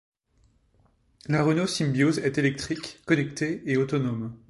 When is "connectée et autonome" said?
3.05-4.35